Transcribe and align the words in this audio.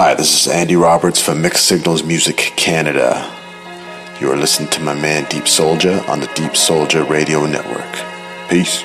Hi, 0.00 0.14
this 0.14 0.46
is 0.46 0.46
Andy 0.46 0.76
Roberts 0.76 1.20
from 1.20 1.42
Mixed 1.42 1.66
Signals 1.66 2.04
Music 2.04 2.36
Canada. 2.36 3.28
You 4.20 4.30
are 4.30 4.36
listening 4.36 4.68
to 4.70 4.80
my 4.80 4.94
man 4.94 5.28
Deep 5.28 5.42
Soulja 5.42 6.08
on 6.08 6.20
the 6.20 6.28
Deep 6.36 6.52
Soulja 6.52 7.02
Radio 7.10 7.44
Network. 7.46 7.84
Peace. 8.48 8.82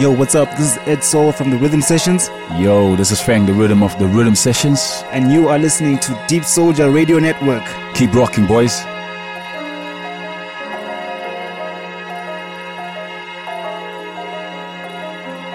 Yo, 0.00 0.10
what's 0.10 0.34
up? 0.34 0.50
This 0.52 0.72
is 0.72 0.78
Ed 0.86 1.04
Soul 1.04 1.30
from 1.30 1.50
the 1.50 1.58
Rhythm 1.58 1.82
Sessions. 1.82 2.30
Yo, 2.54 2.96
this 2.96 3.10
is 3.10 3.20
Frank, 3.20 3.46
the 3.46 3.52
rhythm 3.52 3.82
of 3.82 3.98
the 3.98 4.06
Rhythm 4.06 4.34
Sessions. 4.34 5.04
And 5.10 5.30
you 5.30 5.48
are 5.48 5.58
listening 5.58 5.98
to 5.98 6.18
Deep 6.26 6.44
Soulja 6.44 6.90
Radio 6.90 7.18
Network. 7.18 7.64
Keep 7.94 8.14
rocking, 8.14 8.46
boys. 8.46 8.82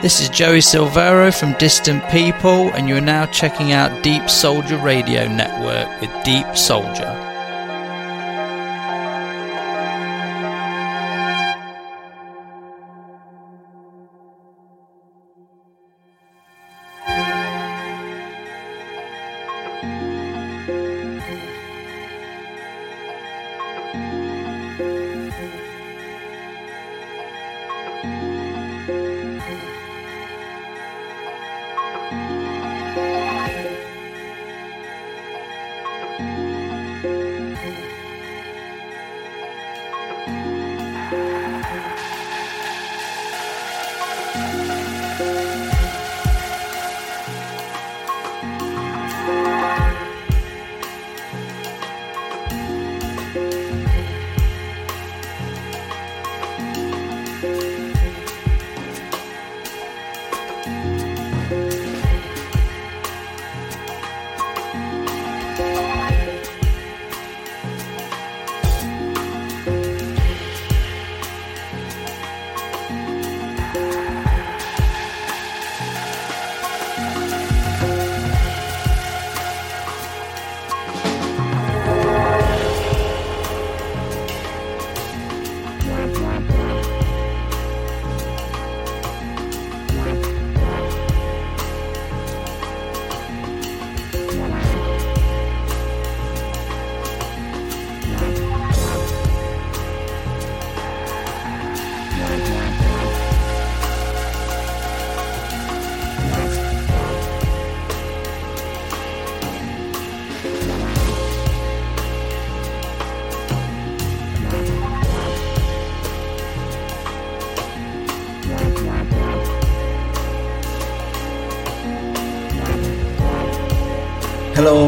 This 0.01 0.19
is 0.19 0.29
Joey 0.29 0.61
Silvero 0.61 1.31
from 1.31 1.53
Distant 1.59 2.03
People, 2.09 2.71
and 2.73 2.89
you're 2.89 2.99
now 2.99 3.27
checking 3.27 3.71
out 3.71 4.01
Deep 4.01 4.23
Soulja 4.23 4.81
Radio 4.81 5.27
Network 5.27 6.01
with 6.01 6.09
Deep 6.23 6.47
Soulja. 6.47 7.30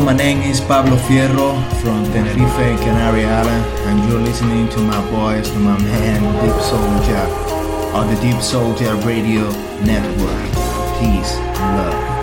My 0.04 0.12
name 0.12 0.42
is 0.42 0.60
Pablo 0.60 0.98
Fierro 0.98 1.56
from 1.82 2.04
Tenerife, 2.12 2.78
Canary 2.82 3.24
Island, 3.24 3.66
and 3.88 4.10
you're 4.12 4.20
listening 4.20 4.68
to 4.72 4.80
my 4.80 5.00
voice 5.10 5.50
to 5.50 5.58
my 5.60 5.82
man 5.82 6.22
Deep 6.44 6.54
Soulja 6.68 7.24
on 7.94 8.14
the 8.14 8.22
Deep 8.22 8.36
Soulja 8.36 9.02
Radio 9.06 9.50
Network. 9.86 10.52
Peace 11.00 11.36
and 11.56 11.78
love. 11.78 12.14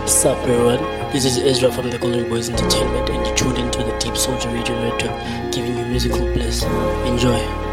What's 0.00 0.24
up, 0.24 0.38
everyone? 0.48 0.99
This 1.12 1.24
is 1.24 1.38
Ezra 1.38 1.72
from 1.72 1.90
the 1.90 1.98
Golden 1.98 2.28
Boys 2.28 2.48
Entertainment, 2.48 3.10
and 3.10 3.26
you 3.26 3.34
tuned 3.34 3.58
into 3.58 3.78
the 3.78 3.98
Deep 3.98 4.14
Soulja 4.14 4.46
Radio 4.54 4.80
Network, 4.80 5.52
giving 5.52 5.76
you 5.76 5.84
musical 5.86 6.24
bliss. 6.32 6.62
Enjoy. 7.04 7.69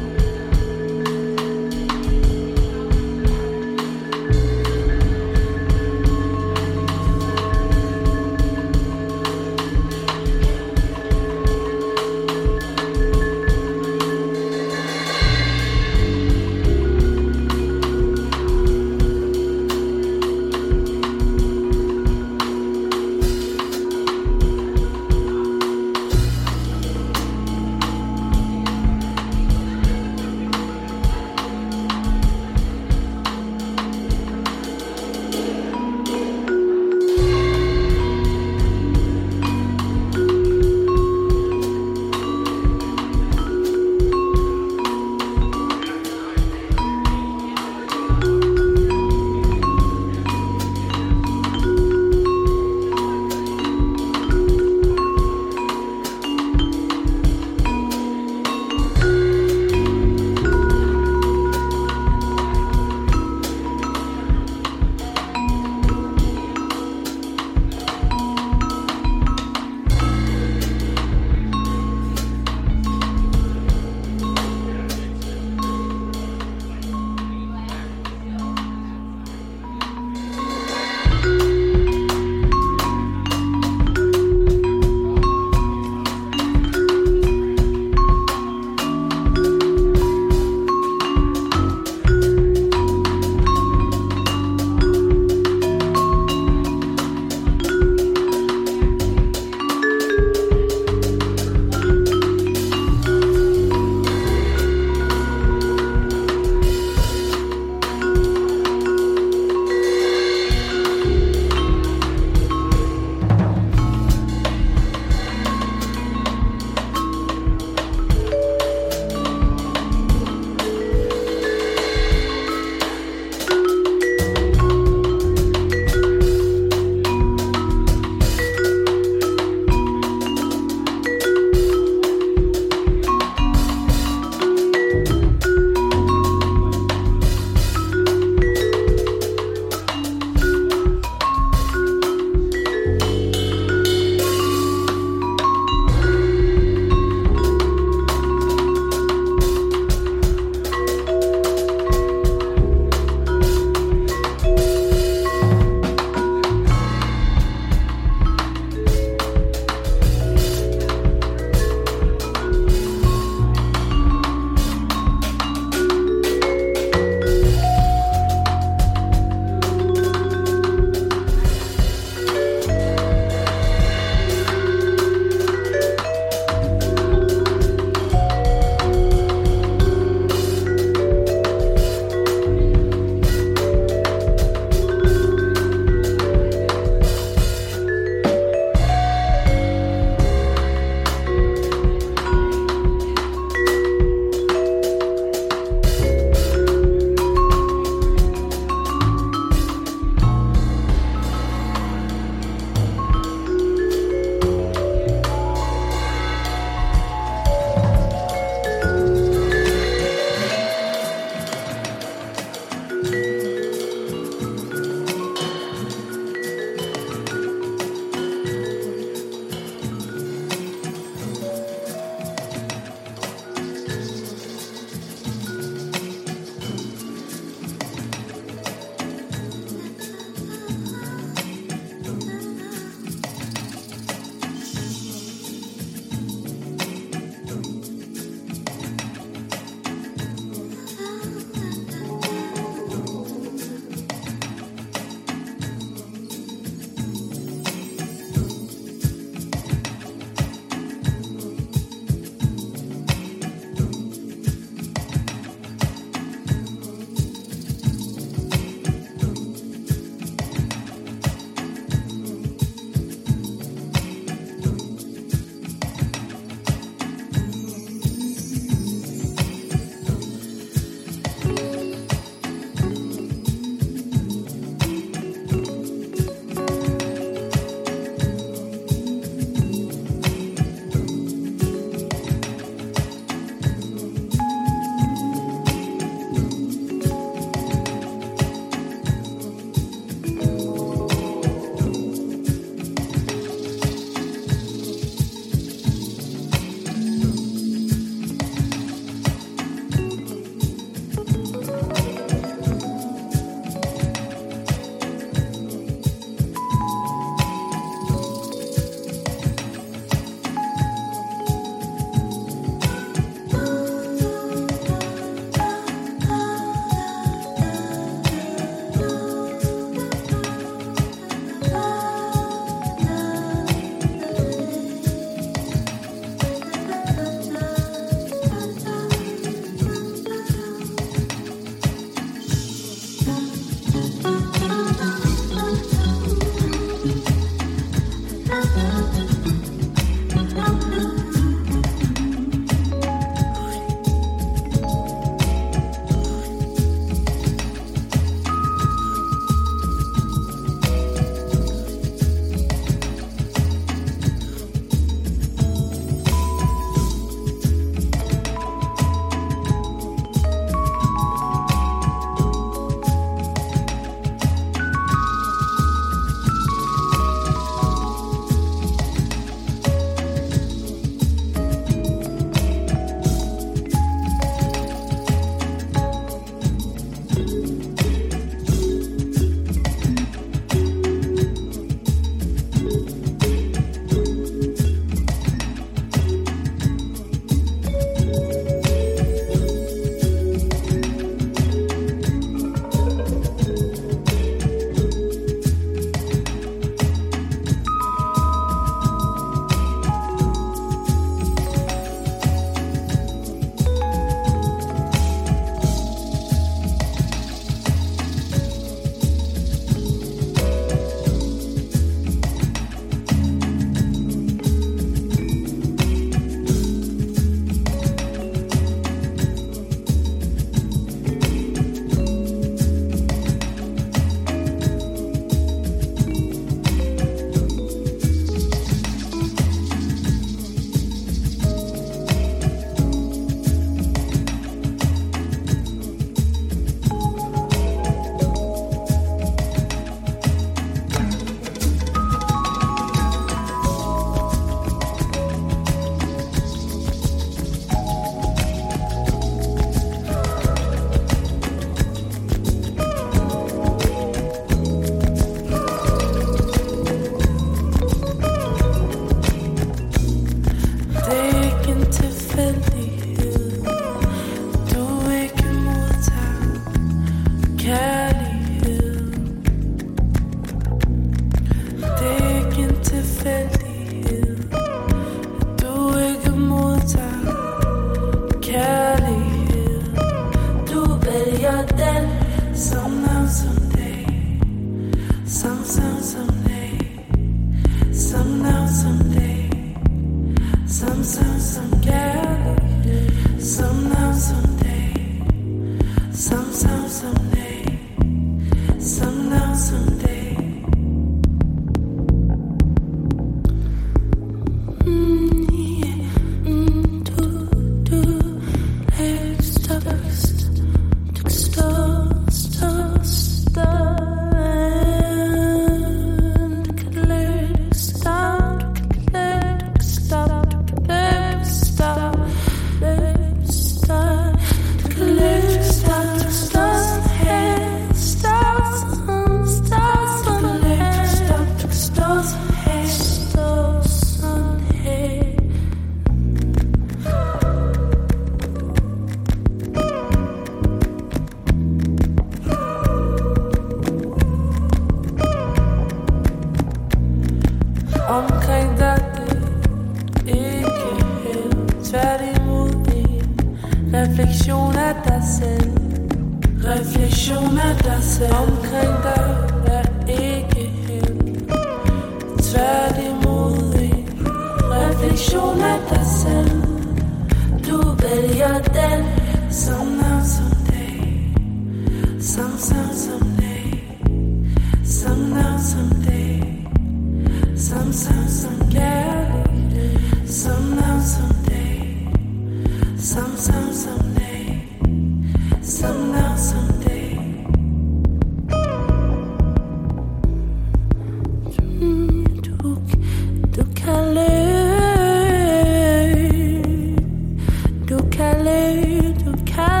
Stone 599.01 600.00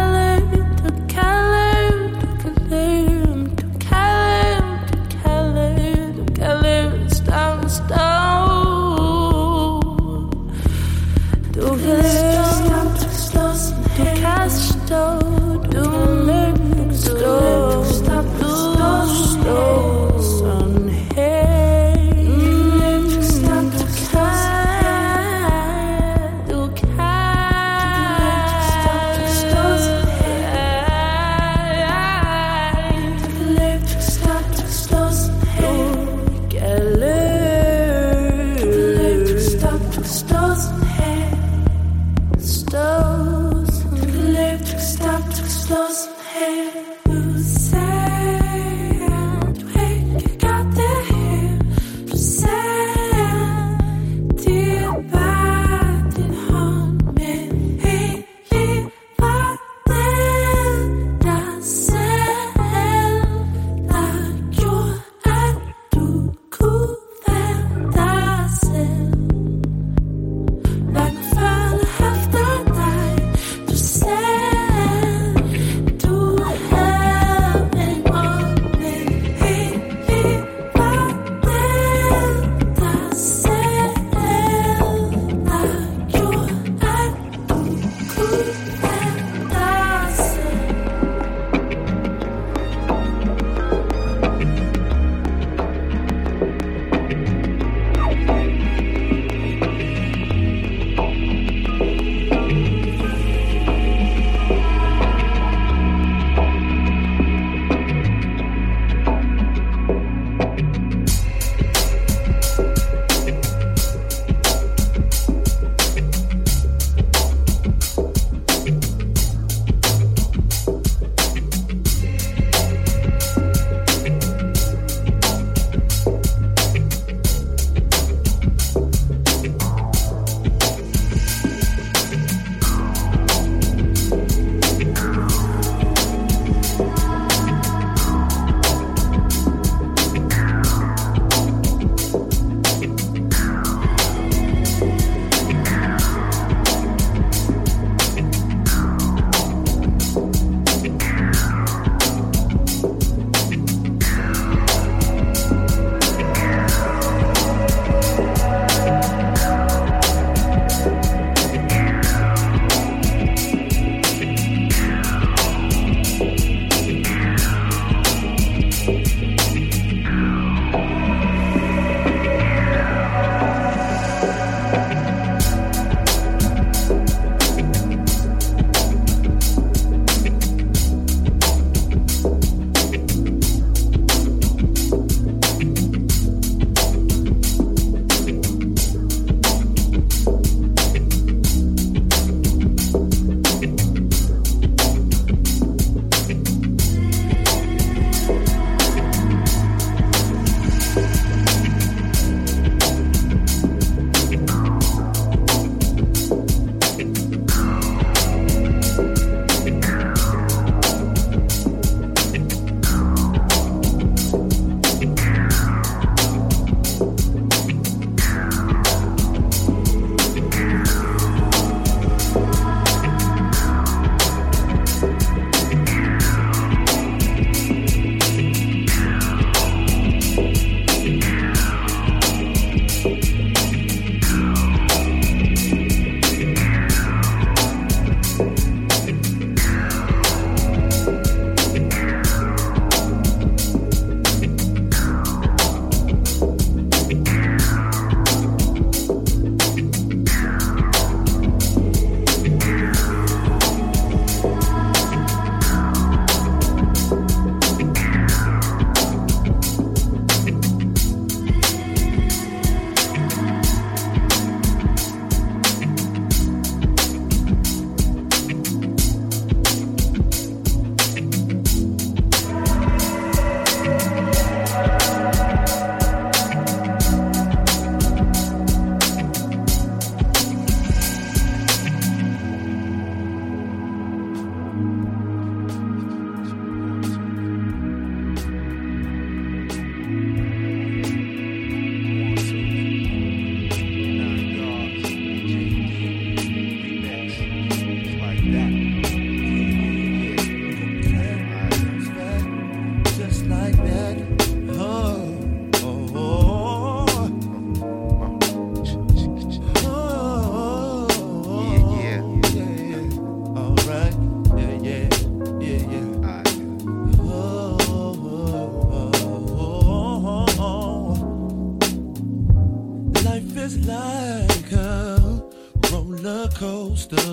stood 327.01 327.30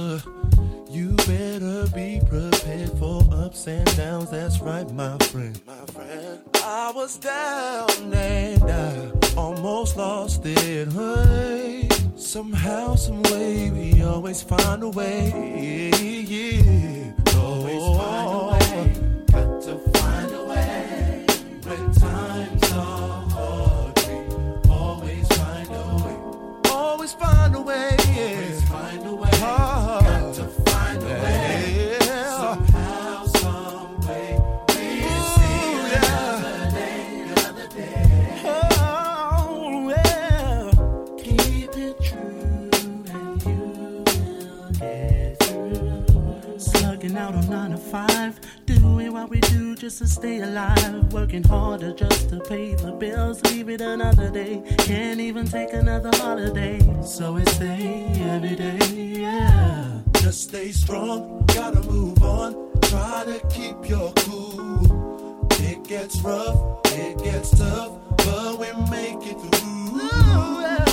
to 49.99 50.07
stay 50.07 50.41
alive. 50.41 51.13
Working 51.13 51.43
harder 51.43 51.93
just 51.93 52.29
to 52.29 52.39
pay 52.39 52.75
the 52.75 52.93
bills. 52.93 53.43
Leave 53.51 53.69
it 53.69 53.81
another 53.81 54.31
day. 54.31 54.63
Can't 54.79 55.19
even 55.19 55.45
take 55.45 55.73
another 55.73 56.11
holiday. 56.15 56.79
So 57.03 57.37
it's 57.37 57.59
day 57.59 58.07
every 58.31 58.55
day, 58.55 58.79
yeah. 58.95 60.01
Just 60.13 60.43
stay 60.51 60.71
strong, 60.71 61.45
gotta 61.49 61.81
move 61.83 62.23
on. 62.23 62.71
Try 62.83 63.25
to 63.27 63.41
keep 63.49 63.89
your 63.89 64.13
cool. 64.19 65.49
It 65.69 65.83
gets 65.83 66.21
rough, 66.21 66.81
it 66.93 67.19
gets 67.25 67.51
tough, 67.59 67.99
but 68.19 68.59
we 68.61 68.69
make 68.91 69.27
it 69.27 69.41
through. 69.41 69.99
Ooh, 69.99 70.61
yeah. 70.61 70.88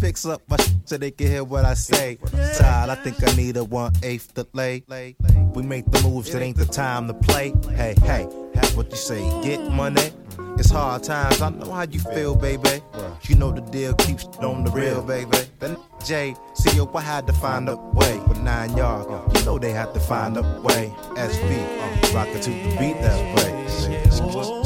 fix 0.00 0.24
up 0.26 0.42
my 0.48 0.56
sh- 0.56 0.70
so 0.84 0.96
they 0.96 1.10
can 1.10 1.26
hear 1.26 1.44
what 1.44 1.64
I 1.64 1.74
say. 1.74 2.18
Tired, 2.56 2.90
I 2.90 2.94
think 2.94 3.16
I 3.26 3.34
need 3.36 3.56
a 3.56 3.64
one 3.64 3.92
eighth 4.02 4.34
delay. 4.34 4.84
We 5.54 5.62
make 5.62 5.90
the 5.90 6.02
moves, 6.02 6.34
it 6.34 6.40
ain't 6.42 6.56
the 6.56 6.66
time 6.66 7.08
to 7.08 7.14
play. 7.14 7.52
Hey, 7.74 7.94
hey, 8.02 8.28
have 8.54 8.76
what 8.76 8.90
you 8.90 8.96
say, 8.96 9.22
get 9.42 9.60
money. 9.72 10.10
It's 10.58 10.70
hard 10.70 11.04
times, 11.04 11.40
I 11.40 11.50
know 11.50 11.70
how 11.70 11.82
you 11.82 12.00
feel, 12.00 12.34
baby. 12.34 12.80
You 13.28 13.34
know 13.36 13.52
the 13.52 13.60
deal 13.60 13.94
keeps 13.94 14.24
on 14.38 14.64
the 14.64 14.70
real, 14.70 15.02
baby. 15.02 15.38
Then 15.58 15.76
J, 16.04 16.34
see 16.54 16.76
yo, 16.76 16.90
I 16.94 17.00
had 17.00 17.26
to 17.26 17.32
find 17.32 17.68
a 17.68 17.76
way. 17.76 18.18
With 18.28 18.40
nine 18.40 18.76
yard, 18.76 19.06
you 19.36 19.44
know 19.44 19.58
they 19.58 19.72
had 19.72 19.92
to 19.94 20.00
find 20.00 20.36
a 20.36 20.42
way. 20.62 20.92
SB, 21.16 21.50
uh, 21.60 22.14
rockin' 22.14 22.40
to 22.40 22.50
the 22.50 22.76
beat 22.78 23.00
that 23.02 23.36
way. 23.36 24.57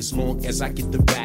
as 0.00 0.14
long 0.14 0.46
as 0.46 0.62
I 0.62 0.70
get 0.70 0.90
the 0.90 0.98
rap 1.12 1.19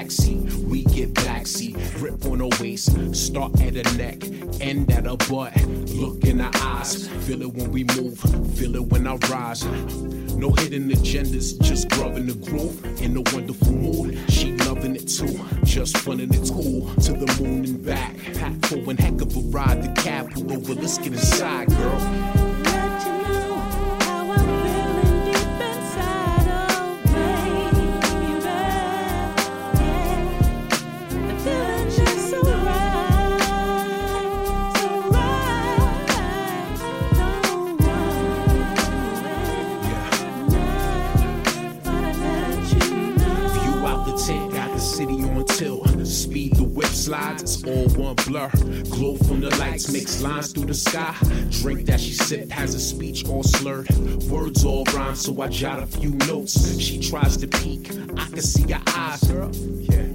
Makes 49.92 49.94
mix 49.94 50.22
lines 50.22 50.52
through 50.52 50.66
the 50.66 50.74
sky. 50.74 51.16
Drink 51.52 51.86
that 51.86 52.00
she 52.00 52.14
sipped 52.14 52.52
has 52.52 52.74
a 52.74 52.80
speech 52.80 53.28
all 53.28 53.44
slurred. 53.44 53.88
Words 54.24 54.66
all 54.66 54.84
rhyme, 54.86 55.16
so 55.16 55.40
I 55.42 55.48
jot 55.48 55.78
a 55.78 55.86
few 55.86 56.10
notes. 56.28 56.80
She 56.80 57.00
tries 57.00 57.38
to 57.38 57.48
peek, 57.48 57.92
I 58.18 58.26
can 58.26 58.42
see 58.42 58.72
her 58.72 58.82
eyes. 58.88 59.22
Girl, 59.26 59.52
yeah, 59.54 60.08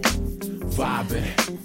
vibing. 0.74 1.60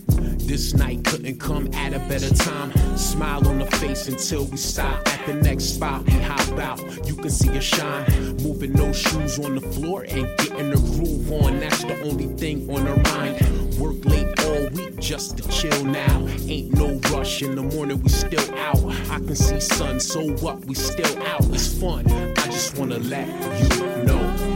This 0.47 0.75
night 0.75 1.03
couldn't 1.03 1.39
come 1.39 1.73
at 1.73 1.93
a 1.93 1.99
better 2.07 2.29
time. 2.35 2.71
Smile 2.95 3.47
on 3.47 3.57
the 3.57 3.65
face 3.77 4.07
until 4.07 4.45
we 4.45 4.57
stop 4.57 4.99
at 5.07 5.25
the 5.25 5.33
next 5.33 5.63
spot 5.63 6.01
and 6.07 6.23
hop 6.23 6.59
out. 6.59 7.07
You 7.07 7.15
can 7.15 7.31
see 7.31 7.47
her 7.47 7.61
shine. 7.61 8.05
Moving 8.43 8.73
no 8.73 8.93
shoes 8.93 9.39
on 9.39 9.55
the 9.55 9.61
floor 9.61 10.05
and 10.07 10.27
getting 10.37 10.69
the 10.69 10.77
groove 10.77 11.31
on. 11.31 11.59
That's 11.59 11.83
the 11.83 11.99
only 12.03 12.27
thing 12.37 12.69
on 12.69 12.85
her 12.85 12.97
mind. 13.15 13.73
Work 13.79 14.05
late 14.05 14.39
all 14.45 14.64
just 15.05 15.37
to 15.37 15.47
chill 15.49 15.85
now. 15.85 16.27
Ain't 16.47 16.73
no 16.73 16.99
rush 17.11 17.43
in 17.43 17.53
the 17.53 17.61
morning, 17.61 18.01
we 18.01 18.09
still 18.09 18.55
out. 18.55 18.83
I 19.11 19.19
can 19.19 19.35
see 19.35 19.59
sun, 19.59 19.99
so 19.99 20.31
what? 20.41 20.65
We 20.65 20.73
still 20.73 21.21
out. 21.27 21.45
It's 21.53 21.79
fun. 21.79 22.09
I 22.09 22.45
just 22.45 22.75
wanna 22.75 22.97
let 22.97 23.27
you 23.27 24.03
know, 24.03 24.54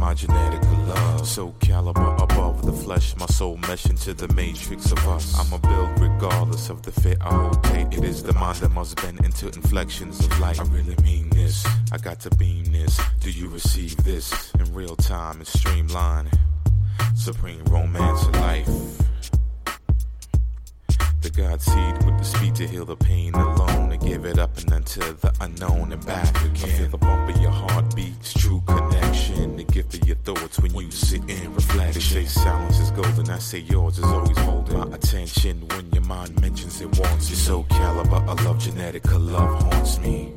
my 0.00 0.14
genetic 0.14 0.62
love. 0.88 1.28
So 1.28 1.54
caliber 1.60 2.16
above 2.18 2.64
the 2.64 2.72
flesh, 2.72 3.14
my 3.16 3.26
soul 3.26 3.58
mesh 3.58 3.84
into 3.84 4.14
the 4.14 4.32
matrix 4.34 4.90
of 4.90 4.98
us. 5.06 5.38
I'm 5.38 5.52
a 5.52 5.58
build 5.58 6.00
regardless 6.00 6.70
of 6.70 6.82
the 6.82 6.90
fit 6.90 7.18
I 7.20 7.50
tight. 7.62 7.92
It 7.92 8.04
is 8.04 8.22
the 8.22 8.32
mind 8.32 8.58
that 8.58 8.70
must 8.70 8.96
bend 8.96 9.20
into 9.24 9.46
inflections 9.48 10.18
of 10.24 10.40
light. 10.40 10.58
I 10.58 10.64
really 10.64 10.96
mean 11.02 11.28
this. 11.30 11.66
I 11.92 11.98
got 11.98 12.18
to 12.20 12.30
beam 12.36 12.64
this. 12.72 12.98
Do 13.20 13.30
you 13.30 13.48
receive 13.48 13.96
this 14.02 14.52
in 14.54 14.72
real 14.72 14.96
time 14.96 15.36
and 15.36 15.46
streamline? 15.46 16.30
Supreme 17.14 17.62
romance 17.64 18.24
of 18.26 18.34
life. 18.36 18.68
The 21.20 21.30
God 21.30 21.60
seed 21.60 22.04
with 22.06 22.16
the 22.16 22.24
speed 22.24 22.54
to 22.54 22.66
heal 22.66 22.86
the 22.86 22.96
pain 22.96 23.34
alone 23.34 23.92
and 23.92 24.00
give 24.00 24.24
it 24.24 24.38
up 24.38 24.56
and 24.56 24.68
then 24.70 24.82
to 24.84 25.00
the 25.00 25.34
unknown 25.42 25.92
and 25.92 26.04
back 26.06 26.30
again. 26.42 26.64
I 26.64 26.78
feel 26.78 26.88
the 26.88 26.96
bump 26.96 27.36
of 27.36 27.42
your 27.42 27.50
heartbeats, 27.50 28.32
true 28.32 28.62
connection. 28.66 28.89
Your 29.92 30.16
thoughts 30.16 30.60
when 30.60 30.74
you 30.74 30.90
sit 30.90 31.20
in 31.28 31.54
reflection. 31.54 31.94
They 31.94 32.00
say 32.00 32.24
silence 32.24 32.78
is 32.78 32.90
golden, 32.92 33.28
I 33.28 33.38
say 33.38 33.58
yours 33.58 33.98
is 33.98 34.04
always 34.04 34.38
holding 34.38 34.78
my 34.78 34.94
attention 34.94 35.66
when 35.68 35.90
your 35.90 36.04
mind 36.04 36.40
mentions 36.40 36.80
it 36.80 36.98
wants 36.98 37.28
you. 37.30 37.36
So 37.36 37.64
caliber, 37.64 38.16
I 38.16 38.34
love 38.44 38.58
genetic, 38.58 39.04
love 39.12 39.62
haunts 39.62 39.98
me. 39.98 40.32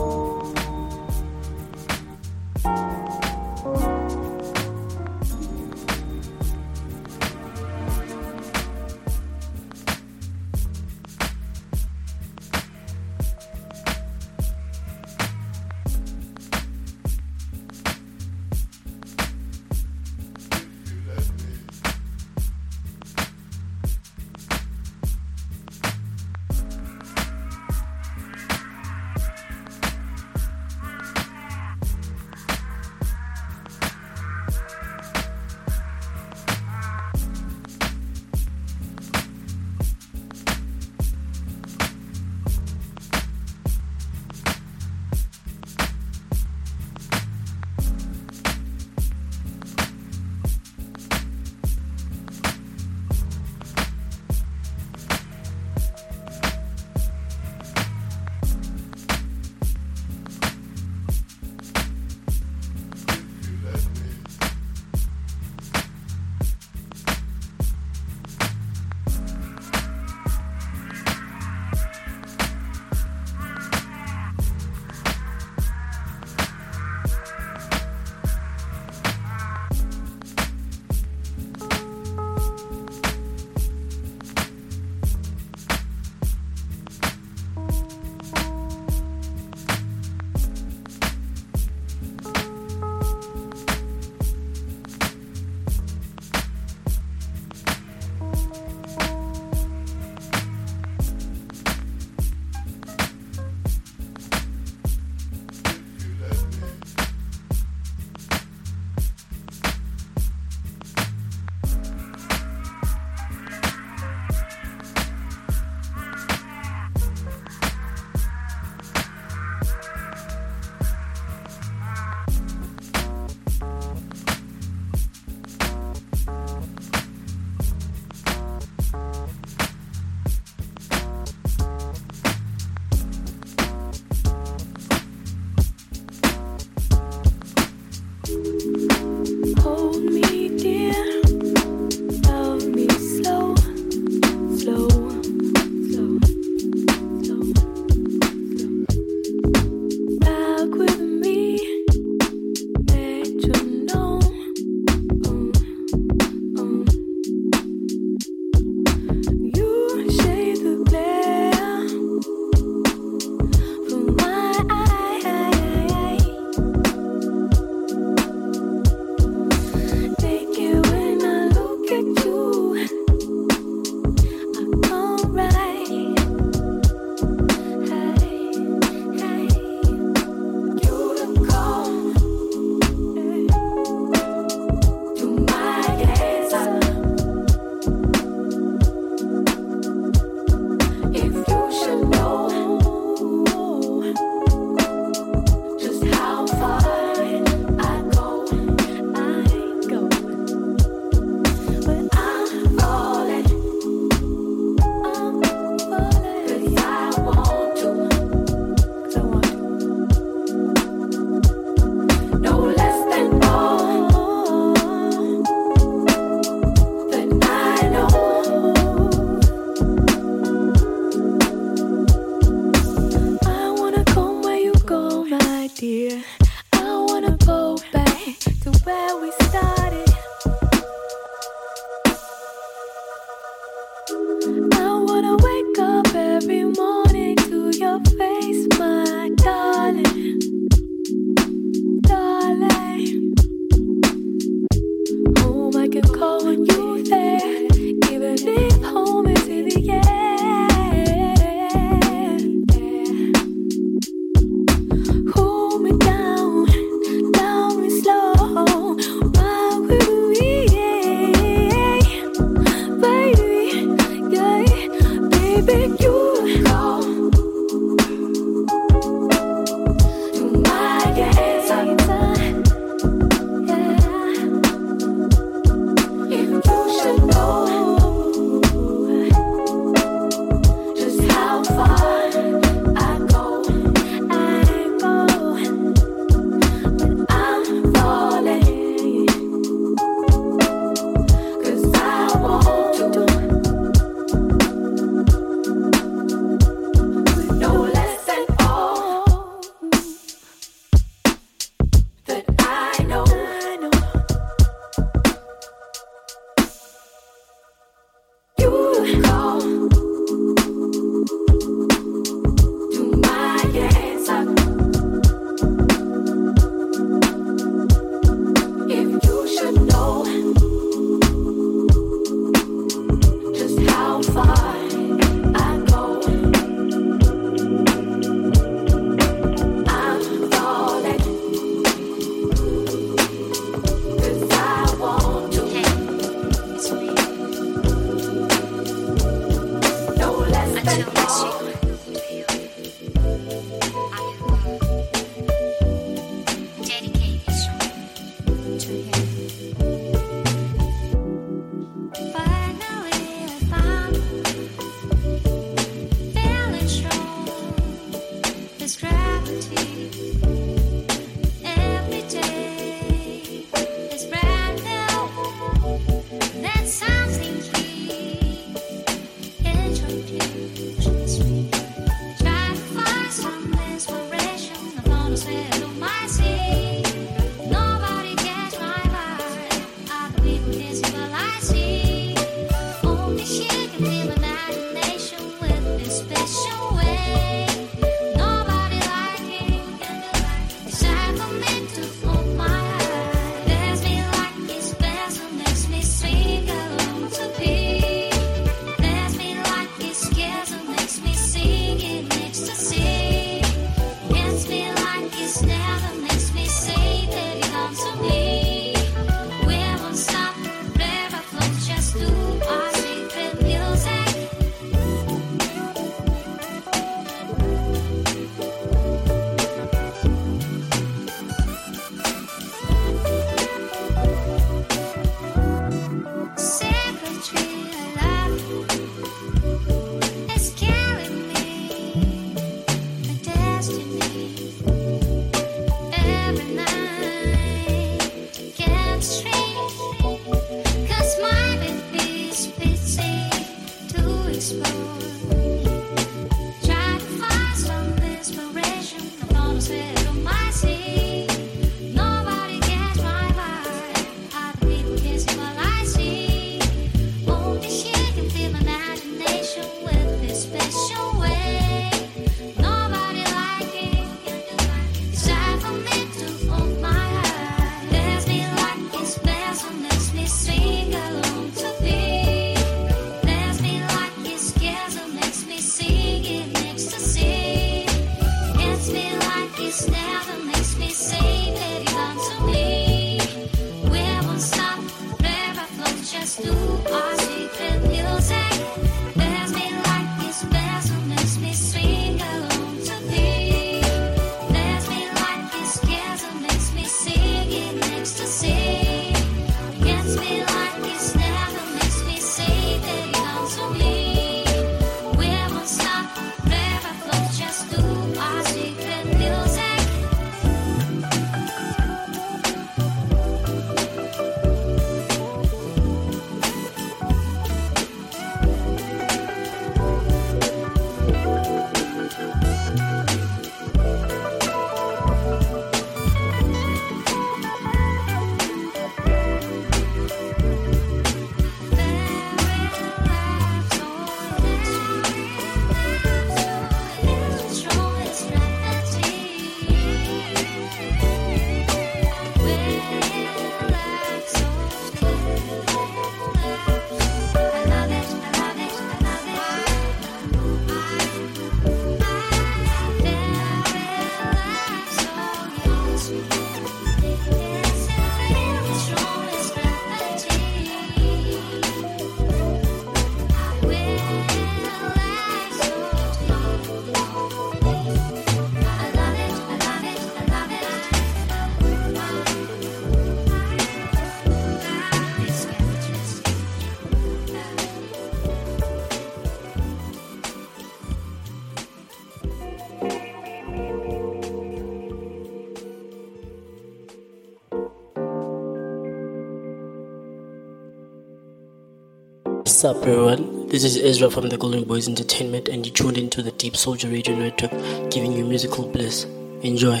up, 592.86 592.98
everyone? 592.98 593.66
This 593.66 593.82
is 593.82 593.96
Ezra 593.98 594.30
from 594.30 594.48
the 594.48 594.56
Golden 594.56 594.84
Boys 594.84 595.08
Entertainment, 595.08 595.68
and 595.68 595.84
you 595.84 595.90
tuned 595.90 596.16
into 596.16 596.40
the 596.40 596.52
Deep 596.52 596.74
Soulja 596.74 597.10
Radio 597.10 597.34
Network, 597.34 597.72
giving 598.12 598.30
you 598.30 598.44
musical 598.44 598.86
bliss. 598.86 599.24
Enjoy. 599.62 600.00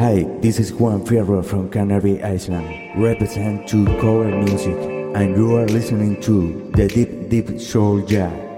Hi, 0.00 0.24
this 0.40 0.58
is 0.58 0.72
Juan 0.72 1.06
Fierro 1.06 1.44
from 1.44 1.70
Canary 1.70 2.20
Island, 2.20 3.00
represent 3.00 3.68
to 3.68 3.84
cover 4.00 4.24
music, 4.24 4.76
and 5.14 5.36
you 5.36 5.56
are 5.56 5.66
listening 5.66 6.20
to 6.22 6.68
the 6.74 6.88
Deep 6.88 7.28
Deep 7.28 7.46
Soulja. 7.60 8.49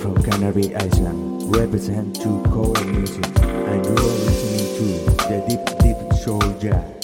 from 0.00 0.14
Canary 0.22 0.74
Island, 0.74 1.54
represent 1.54 2.16
to 2.16 2.42
core 2.50 2.72
music, 2.86 3.26
and 3.42 3.84
you 3.84 3.92
are 3.92 4.18
listening 4.24 4.66
to 4.78 4.84
the 5.28 5.44
Deep 5.46 5.78
Deep 5.80 6.18
Soul 6.18 6.40
Jazz. 6.58 6.99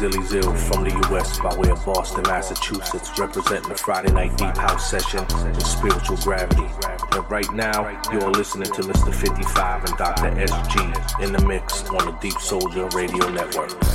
Zilly 0.00 0.26
Zill 0.28 0.56
from 0.56 0.84
the 0.84 1.12
US 1.12 1.38
by 1.40 1.54
way 1.56 1.68
of 1.68 1.84
Boston, 1.84 2.22
Massachusetts, 2.22 3.18
representing 3.18 3.68
the 3.68 3.74
Friday 3.74 4.10
Night 4.10 4.34
Deep 4.38 4.56
House 4.56 4.90
session 4.90 5.26
with 5.44 5.66
spiritual 5.66 6.16
gravity. 6.16 6.64
And 7.12 7.30
right 7.30 7.52
now, 7.52 7.86
you're 8.10 8.30
listening 8.30 8.72
to 8.72 8.80
Mr. 8.80 9.14
55 9.14 9.84
and 9.84 9.98
Dr. 9.98 10.30
SG 10.30 11.22
in 11.22 11.34
the 11.34 11.46
mix 11.46 11.86
on 11.90 12.06
the 12.06 12.12
Deep 12.12 12.32
Soulja 12.32 12.90
Radio 12.94 13.28
Network. 13.28 13.89